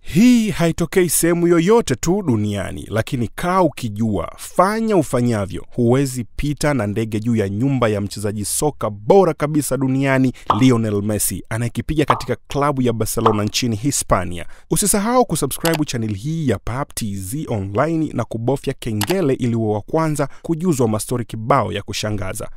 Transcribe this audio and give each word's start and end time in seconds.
Hii 0.00 0.50
haitokei 0.50 1.08
sehemu 1.08 1.46
yoyote 1.46 1.94
tu 1.96 2.22
duniani, 2.22 2.86
lakini 2.90 3.28
kaa 3.34 3.62
ukijua, 3.62 4.32
fanya 4.36 4.96
ufanyavyo, 4.96 5.66
huwezi 5.70 6.24
pita 6.36 6.74
na 6.74 6.86
ndege 6.86 7.20
juu 7.20 7.36
ya 7.36 7.48
nyumba 7.48 7.88
ya 7.88 8.00
mchezaji 8.00 8.44
soka 8.44 8.90
bora 8.90 9.34
kabisa 9.34 9.76
duniani 9.76 10.32
Lionel 10.60 11.02
Messi 11.02 11.44
anayekipiga 11.48 12.04
katika 12.04 12.36
klabu 12.48 12.82
ya 12.82 12.92
Barcelona 12.92 13.44
nchini 13.44 13.76
Hispania. 13.76 14.46
Usisahau 14.70 15.24
kusubscribe 15.26 15.84
chaneli 15.84 16.14
hii 16.14 16.48
ya 16.48 16.58
Pap 16.58 16.94
TZ 16.94 17.34
online 17.48 18.10
na 18.14 18.24
kubofya 18.24 18.74
kengele 18.78 19.34
ili 19.34 19.54
wa 19.56 19.80
kwanza 19.80 20.28
kujuzwa 20.42 20.88
mastori 20.88 21.24
kibao 21.24 21.72
ya 21.72 21.82
kushangaza. 21.82 22.48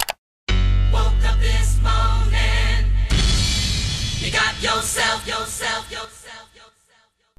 Yourself, 4.81 5.27
yourself, 5.27 5.91
yourself. 5.91 6.20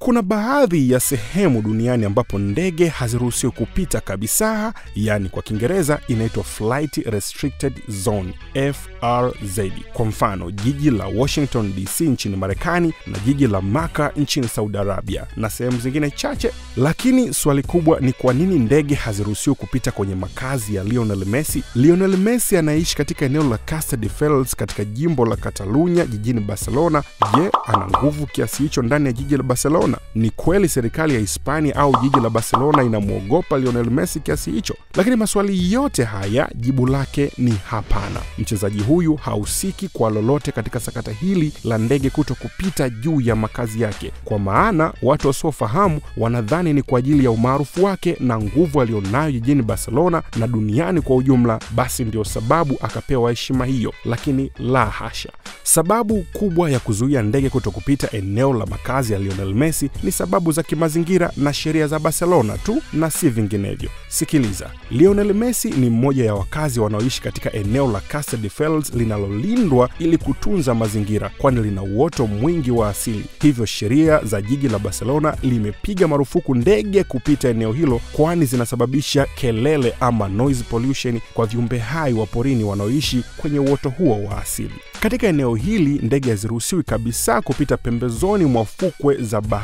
Kuna 0.05 0.23
baadhi 0.23 0.91
ya 0.91 1.01
sehemu 1.01 1.63
duniani 1.63 2.05
ambapo 2.05 2.39
ndege 2.39 2.89
haziruhusiwi 2.89 3.53
kupita 3.53 4.01
kabisa, 4.01 4.75
yaani 4.95 5.29
kwa 5.29 5.43
Kiingereza 5.43 6.01
inaitwa 6.09 6.45
Flight 6.45 6.97
Restricted 6.97 7.73
Zone 7.89 8.35
FRZ. 8.55 9.61
Kwa 9.93 10.05
mfano, 10.07 10.51
jiji 10.51 10.91
la 10.91 11.07
Washington 11.07 11.73
DC 11.77 12.01
nchini 12.01 12.37
Marekani 12.37 12.95
na 13.07 13.19
jiji 13.19 13.47
la 13.47 13.61
Maka 13.61 14.13
nchini 14.17 14.49
Saudi 14.49 14.79
Arabia 14.79 15.27
na 15.37 15.51
sehemu 15.51 15.79
zingine 15.81 16.11
chache. 16.11 16.51
Lakini 16.77 17.35
swali 17.35 17.63
kubwa 17.63 18.01
ni 18.01 18.13
kwa 18.13 18.35
nini 18.35 18.59
ndege 18.59 18.95
haziruhusiwi 18.95 19.57
kupita 19.57 19.91
kwenye 19.91 20.15
makazi 20.15 20.75
ya 20.75 20.85
Lionel 20.85 21.25
Messi? 21.27 21.63
Lionel 21.75 22.17
Messi 22.17 22.57
anaishi 22.57 22.97
katika 22.97 23.27
eneo 23.27 23.43
la 23.51 23.59
Castelldefels 23.59 24.57
katika 24.57 24.85
jimbo 24.85 25.27
la 25.27 25.37
Catalunya 25.37 26.07
jijini 26.07 26.41
Barcelona. 26.41 27.03
Je, 27.37 27.51
ana 27.67 27.87
nguvu 27.87 28.27
kiasi 28.27 28.63
hicho 28.63 28.83
ndani 28.83 29.07
ya 29.07 29.13
jiji 29.13 29.37
la 29.37 29.43
Barcelona? 29.43 29.92
Ni 30.15 30.31
kweli 30.31 30.69
serikali 30.69 31.15
ya 31.15 31.21
Hispania 31.21 31.77
au 31.77 31.97
jiji 32.03 32.21
la 32.21 32.31
Barcelona 32.31 32.83
inamwogopa 32.83 33.59
Lionel 33.59 33.91
Messi 33.91 34.21
kiasi 34.21 34.51
hicho? 34.51 34.75
Lakini 34.95 35.17
maswali 35.17 35.73
yote 35.73 36.05
haya 36.05 36.49
jibu 36.55 36.87
lake 36.87 37.33
ni 37.39 37.55
hapana. 37.71 38.21
Mchezaji 38.39 38.81
huyu 38.83 39.15
hahusiki 39.17 39.89
kwa 39.89 40.11
lolote 40.11 40.53
katika 40.53 40.81
sakata 40.81 41.13
hili 41.13 41.53
la 41.65 41.79
ndege 41.79 42.11
kuto 42.11 42.35
kupita 42.35 42.89
juu 42.91 43.21
ya 43.21 43.37
makazi 43.37 43.81
yake, 43.83 44.13
kwa 44.25 44.39
maana 44.39 44.93
watu 45.03 45.27
wasiofahamu 45.29 46.01
wanadhani 46.17 46.73
ni 46.73 46.83
kwa 46.83 46.99
ajili 46.99 47.25
ya 47.25 47.31
umaarufu 47.31 47.85
wake 47.85 48.17
na 48.21 48.39
nguvu 48.39 48.81
aliyonayo 48.81 49.31
jijini 49.33 49.63
Barcelona 49.63 50.23
na 50.39 50.47
duniani 50.47 51.01
kwa 51.01 51.17
ujumla, 51.17 51.61
basi 51.75 52.05
ndio 52.05 52.25
sababu 52.25 52.77
akapewa 52.81 53.31
heshima 53.31 53.67
hiyo, 53.67 53.93
lakini 54.05 54.51
la 54.59 54.87
hasha. 54.87 55.33
Sababu 55.63 56.27
kubwa 56.33 56.71
ya 56.71 56.79
kuzuia 56.81 57.23
ndege 57.23 57.51
kuto 57.51 57.71
kupita 57.71 58.09
eneo 58.13 58.53
la 58.53 58.67
makazi 58.67 59.13
ya 59.13 59.19
Lionel 59.19 59.55
Messi 59.55 59.72
ni 60.03 60.13
sababu 60.13 60.53
za 60.53 60.63
kimazingira 60.63 61.33
na 61.37 61.53
sheria 61.53 61.87
za 61.87 61.99
Barcelona 61.99 62.59
tu 62.59 62.83
na 62.93 63.11
si 63.11 63.29
vinginevyo. 63.29 63.91
Sikiliza, 64.09 64.71
Lionel 64.91 65.35
Messi 65.35 65.71
ni 65.71 65.91
mmoja 65.91 66.25
ya 66.25 66.35
wakazi 66.35 66.81
wanaoishi 66.81 67.23
katika 67.23 67.53
eneo 67.53 67.93
la 67.93 68.01
Castelldefels 68.01 68.95
linalolindwa 68.95 69.91
ili 69.99 70.19
kutunza 70.19 70.75
mazingira, 70.75 71.31
kwani 71.39 71.61
lina 71.63 71.83
uoto 71.83 72.27
mwingi 72.27 72.71
wa 72.71 72.89
asili. 72.89 73.25
Hivyo 73.43 73.67
sheria 73.67 74.21
za 74.25 74.43
jiji 74.43 74.69
la 74.69 74.79
Barcelona 74.79 75.37
limepiga 75.43 76.09
marufuku 76.09 76.55
ndege 76.55 77.05
kupita 77.05 77.49
eneo 77.49 77.73
hilo, 77.73 78.01
kwani 78.13 78.45
zinasababisha 78.45 79.27
kelele 79.37 79.95
ama 80.01 80.29
noise 80.29 80.65
pollution 80.71 81.21
kwa 81.35 81.47
viumbe 81.47 81.79
hai 81.79 82.13
wa 82.13 82.27
porini 82.27 82.65
wanaoishi 82.65 83.25
kwenye 83.37 83.59
uoto 83.59 83.89
huo 83.91 84.23
wa 84.25 84.43
asili. 84.43 84.75
Katika 85.01 85.27
eneo 85.27 85.55
hili 85.55 86.01
ndege 86.03 86.31
haziruhusiwi 86.31 86.83
kabisa 86.83 87.41
kupita 87.41 87.77
pembezoni 87.77 88.45
mwa 88.45 88.65
fukwe 88.65 89.17
za 89.17 89.41
bahari 89.41 89.62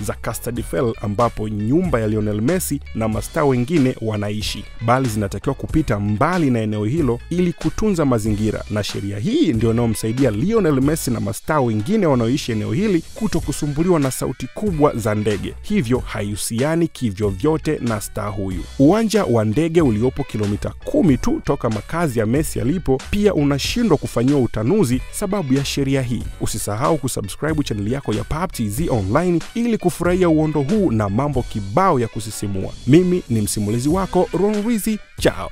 za 0.00 0.14
Castelldefels 0.14 0.94
ambapo 1.02 1.48
nyumba 1.48 2.00
ya 2.00 2.08
Lionel 2.08 2.40
Messi 2.40 2.80
na 2.94 3.08
mastaa 3.08 3.44
wengine 3.44 3.94
wanaishi, 4.00 4.64
bali 4.86 5.08
zinatakiwa 5.08 5.54
kupita 5.54 6.00
mbali 6.00 6.50
na 6.50 6.60
eneo 6.60 6.84
hilo 6.84 7.20
ili 7.30 7.52
kutunza 7.52 8.04
mazingira, 8.04 8.64
na 8.70 8.84
sheria 8.84 9.18
hii 9.18 9.52
ndio 9.52 9.70
inayomsaidia 9.70 10.30
Lionel 10.30 10.80
Messi 10.80 11.10
na 11.10 11.20
mastaa 11.20 11.60
wengine 11.60 12.06
wanaoishi 12.06 12.52
eneo 12.52 12.72
hili 12.72 13.02
kuto 13.14 13.40
kusumbuliwa 13.40 14.00
na 14.00 14.10
sauti 14.10 14.46
kubwa 14.54 14.96
za 14.96 15.14
ndege, 15.14 15.54
hivyo 15.62 15.98
haihusiani 15.98 16.88
kivyovyote 16.88 17.78
na 17.82 18.00
staa 18.00 18.28
huyu. 18.28 18.64
Uwanja 18.78 19.24
wa 19.24 19.44
ndege 19.44 19.80
uliopo 19.82 20.24
kilomita 20.24 20.72
kumi 20.84 21.18
tu 21.18 21.40
toka 21.44 21.70
makazi 21.70 22.18
ya 22.18 22.26
Messi 22.26 22.60
alipo 22.60 23.00
pia 23.10 23.34
unashindwa 23.34 23.96
kufanyiwa 23.98 24.40
utanuzi 24.40 25.00
sababu 25.12 25.54
ya 25.54 25.64
sheria 25.64 26.02
hii. 26.02 26.22
Usisahau 26.40 26.98
kusubscribe 26.98 27.62
chaneli 27.62 27.92
yako 27.92 28.12
ya 28.14 28.24
Pap 28.24 28.52
TZ 28.52 28.80
online 28.90 29.35
ili 29.54 29.78
kufurahia 29.78 30.28
uondo 30.28 30.60
huu 30.62 30.90
na 30.90 31.08
mambo 31.08 31.42
kibao 31.42 32.00
ya 32.00 32.08
kusisimua. 32.08 32.72
Mimi 32.86 33.22
ni 33.28 33.40
msimulizi 33.40 33.88
wako 33.88 34.28
Ron 34.32 34.66
Rizi, 34.68 34.98
chao. 35.20 35.50